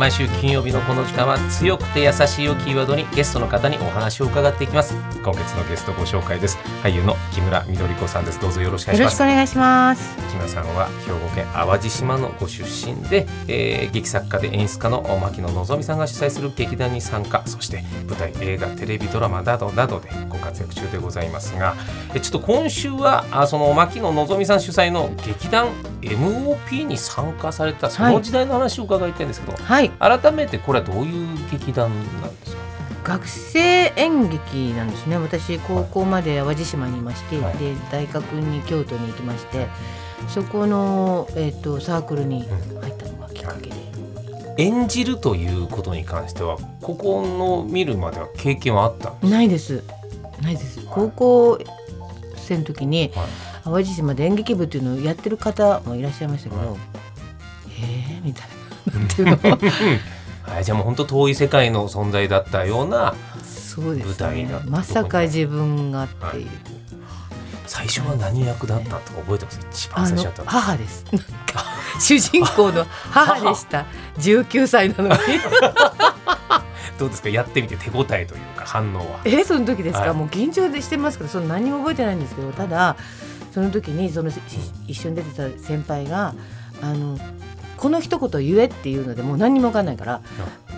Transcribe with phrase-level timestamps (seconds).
[0.00, 4.94] 毎週金曜日のこの時間は強くて優しいをキーワードにゲストの方にお話を伺っていきます。
[5.22, 6.56] 今月のゲストご紹介です。
[6.82, 8.40] 俳優の木村みどり子さんです。
[8.40, 9.20] どうぞよろしくお願いします。
[9.20, 10.16] よろしくお願いします。
[10.30, 17.42] 木村さんは兵庫県淡路島のご出身で、えー、劇作家で演出家の牧野望美さんが主催する劇団に参加。
[17.44, 21.74] そして舞台映画テレビドラマなどなどでご活躍中でございますが
[22.14, 25.68] えちょっと今週はあその牧野望美さん主催の劇団
[26.02, 29.90] MOP に参加されたその時代の話を伺いたいんですけど、はい。
[29.90, 31.90] 改めてこれはどういう劇団
[32.20, 32.60] なんですか？
[33.02, 35.16] 学生演劇なんですね。
[35.16, 37.58] 私高校まで淡路島にいまして、はい。
[37.58, 39.68] で大学に京都に行きまして
[40.28, 42.46] そこの、えー、とサークルに
[42.80, 43.74] 入ったのがきっかけで、
[44.58, 49.82] 演じるということに関してはここの見るまでは経験はあったんですないです。
[50.42, 50.80] ないです。
[50.88, 51.58] 高校
[52.36, 53.28] 生の時にか、はい
[53.64, 56.78] 淡路島で演劇部っていうのをやってる方もいらっしゃいましたけど、はい。
[57.82, 58.48] えーみたい
[58.92, 58.98] な。
[58.98, 59.38] なんていうの
[60.54, 63.14] はい、じゃあもう本当遠い世界の存在だったような
[63.76, 66.48] 舞台ねだったまさか自分がっていう、
[67.66, 69.60] 最初は何役だったとか覚えてます？
[69.70, 70.48] 一番最初だったの。
[70.50, 71.04] 母です。
[72.00, 73.86] 主人公の母でした。
[74.18, 75.16] 19歳なのに。
[76.98, 77.28] どうですか？
[77.28, 79.20] やってみて手応えというか反応は。
[79.24, 80.12] えその時ですか、はい。
[80.14, 82.96] もう緊張でしてますけどその何にも覚えてないんですけどただ
[83.52, 84.40] その時にそのし
[84.86, 86.34] 一緒に出てた先輩が
[86.82, 87.18] あの
[87.76, 90.20] この一言言えっていうのでもう何にも分かんないから、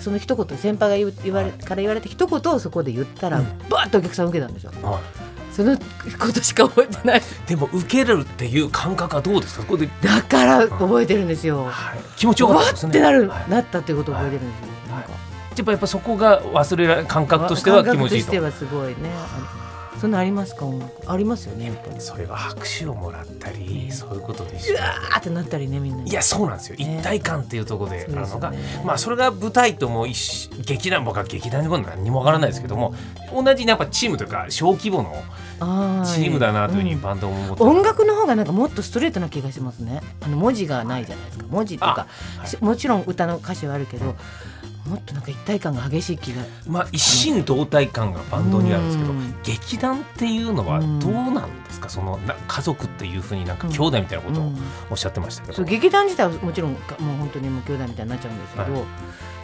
[0.00, 3.46] その一言先輩が言われから言われた一言をそこで言ったら、うん。
[3.68, 4.72] バーッとお客さん受けたんですよ。
[4.82, 5.00] は
[5.52, 5.82] そのこ
[6.32, 7.18] としか覚えてない。
[7.20, 9.62] い、でも受けるっていう感覚はどうですか？
[9.62, 11.64] そこで、だから覚えてるんですよ。
[11.64, 12.90] はい、気持ちよかったわですね。
[12.90, 14.66] ってなる、はいなったっていうことを覚えてるんですよ。
[14.90, 15.10] なんか。
[15.10, 18.32] やっぱやっぱそこが忘れられ感覚としては気持ちいいと。
[18.32, 19.10] 感覚としてはすごいね。
[19.14, 19.65] あ
[20.00, 20.66] そんなありますか？
[20.66, 21.10] 音楽。
[21.10, 22.00] ありますよねやっぱり。
[22.00, 24.78] それは拍手をもらったりそういうことでしょう。
[24.78, 26.98] わーってなったりねみんないやそうなんですよ、ね。
[26.98, 28.84] 一体感っていうところであるのが、そうですよね。
[28.84, 32.94] まあそれが舞台とも一緒劇団僕は劇団のこと何にもわからないですけども
[33.32, 35.14] 同じやっぱチームというか小規模の
[35.60, 37.00] あチームだなというふうにうん。
[37.00, 40.00] バンドも思って、音楽の方がなんかもっとストレートな気がしますね。
[40.20, 41.46] あの文字がないじゃないですか。
[41.48, 42.06] 文字とか、
[42.38, 42.48] はい。
[42.48, 44.14] しもちろん歌の歌詞はあるけど
[44.86, 46.42] もっとなんか一体感が激しい気が。
[46.66, 49.34] まあ一心同体感がバンドにあるんですけどうん。
[49.42, 51.88] 劇団っていうのはどうなんですか？
[51.88, 54.58] そのな家族っていうふうになんか兄弟みたいなことをうん。
[54.90, 58.84] おっしゃってましたけど、そう劇団自体はもちろんもう本当にもう兄弟みたいになっちゃうんですけど、は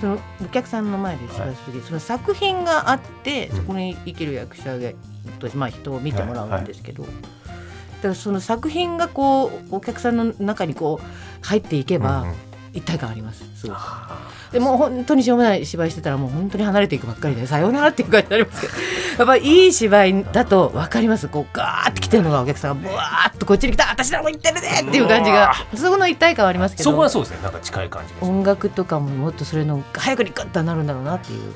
[0.00, 3.56] そのお客さんの前で芝居する時、その作品があってうん。
[3.56, 4.90] そこに生きる役者が
[5.38, 12.26] と、まあ、人を見てもらうんですけど、だからその作品がこうお客さんの中にこう入っていけば、
[12.72, 13.44] 一体感あります。
[13.56, 13.76] すごく。
[13.76, 18.72] あでもう本当にしょうもない芝居してたらもう本当に離れていくばっかりでさようならっていう感じになりますけど
[19.18, 21.28] やっぱりいい芝居だと分かります？
[21.28, 26.90] こうガーって来てるのがお客さんがブワーッとこっちに来た私らも行ってるねっていう感じがそこの一体感はありますけど。
[26.90, 27.38] そこはそうですね。
[27.42, 31.52] なんか近い感じが音楽とかももっとそれの早くにグッとなるんだろうなっていう。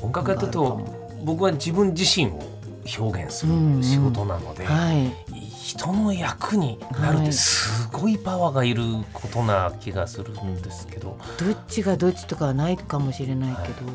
[0.00, 0.80] 音楽やってると
[1.22, 2.42] 僕は自分自身を
[2.98, 5.12] 表現するうんうん仕事なので、はい。
[5.62, 8.82] 人の役になるってすごいパワーがいる
[9.12, 13.86] ことな気がするんですけど、どっちがどっちとかはないかもしれないけど、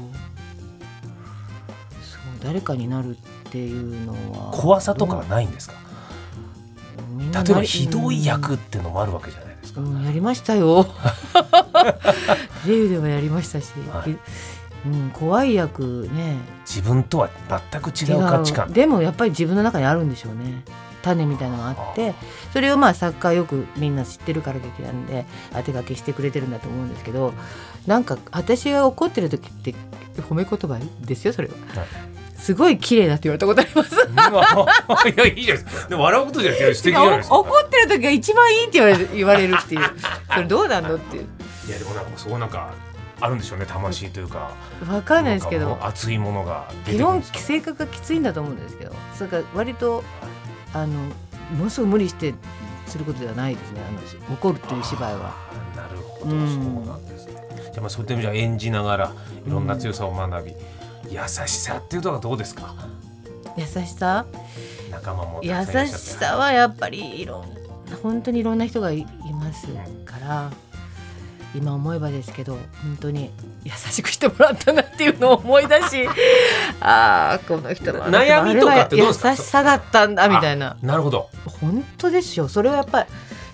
[2.01, 4.51] そう誰かになるっていうのは。
[4.53, 5.75] 怖さとかはないんですか、
[7.09, 7.31] みん。
[7.31, 10.85] な例えばひどい役っていうのもあるわけじゃないですか、うん、やりましたよ。
[12.65, 14.17] テ レビでもやりましたし、はい
[14.93, 16.37] うん、怖い役ね。
[16.65, 17.29] 自分とは
[17.71, 18.71] 全く違う価値観。
[18.71, 20.63] でもやっぱり自分の中にあるんでしょうね。
[21.01, 22.13] 種みたいなのがあって
[22.51, 27.33] それをまあ作家はよくみんな知ってるから劇団で当て書きしてくれてるんだと思うんですけど
[27.85, 29.73] なんか私が怒ってる時って
[30.17, 31.87] 褒め言葉ですよそれは、はい。
[32.37, 33.95] すごい綺麗だって言われたことあります。
[35.09, 35.89] いやいいじゃないですか。
[35.89, 37.03] でも笑うことじゃないですか。
[37.31, 39.81] お怒ってる時が一番いいって言われる言われるっていう。
[40.31, 41.23] それどうなんのっていう。
[41.67, 42.73] いやでもなんかそうなんか
[43.19, 44.51] あるんでしょうね魂というか。
[44.85, 45.77] 分かんないですけど。
[45.81, 48.93] 熱いものが基本性格がきついんだと思うんですけど。
[49.15, 50.03] それから割と
[50.73, 50.87] あの
[51.55, 52.35] ものすごく無理して
[52.85, 53.81] することではないですね。
[53.87, 53.91] あ
[54.29, 55.35] の怒るっていう芝居は。
[55.75, 56.47] なるほど、うん。
[56.47, 57.43] そうなんですね。
[57.55, 59.13] じゃあまあそういった意味じゃ演じながら
[59.45, 60.53] いろんな強さを学び、
[61.11, 62.75] 優しさっていうのはどうですか？
[63.57, 64.25] 優しさ？
[64.91, 69.67] 仲間もた優しさはやっぱりいろんな本当にいろんな人がいいます
[70.05, 70.51] から
[71.55, 72.53] 今思えばですけど
[72.83, 73.31] 本当に
[73.63, 76.07] 優しくしてもらったなっていうのを思い出し
[76.81, 80.71] ああこの人の悩みとかって優しさだったんだみたいな。
[80.81, 81.29] あなるほど。
[81.61, 82.47] 本当ですよ。
[82.47, 83.07] それはやっぱり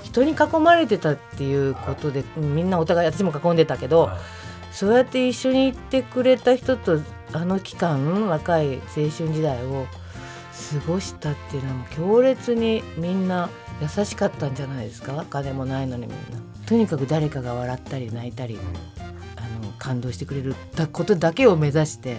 [0.04, 4.10] 人に囲まれてたっていうことでうんみんなお互い私も囲んでたけど
[4.72, 7.00] そうやって一緒に行ってくれた人と
[7.31, 9.88] あの期間若い青春時代を
[10.74, 13.50] 過ごしたっていうのはもう強烈にみんな
[13.81, 15.25] 優しかったんじゃないですか？
[15.30, 16.18] 金もないのにみんな
[16.65, 18.57] とにかく誰かが笑ったり泣いたり
[19.36, 20.56] あの感動してくれる
[20.92, 22.18] ことだけを目指して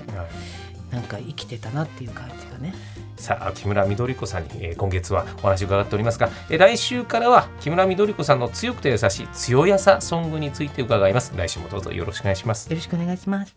[0.90, 2.74] なんか生きてたなっていう感じがね。
[3.16, 11.32] さあ木村緑子さんに、えー、今月はお話伺っておりますが、えー、来週からは木村緑子さんの強くて優しい強やさソングについて伺います。
[11.34, 12.68] 来週もどうぞよろしくお願いします。
[12.68, 13.56] よろしくお願いします。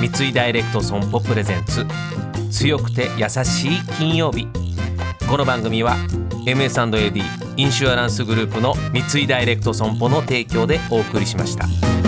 [0.00, 1.86] 三井ダイレクト損保プレゼンツ。
[2.50, 4.46] 強くて優しい金曜日
[5.34, 5.96] この番組は
[6.46, 7.20] MS&AD
[7.56, 12.03] インシュアランスグループの三井ダイレクト損保の提供でお送りしました。